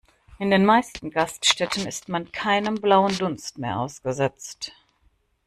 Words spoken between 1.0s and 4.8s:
Gaststätten ist man keinem blauen Dunst mehr ausgesetzt.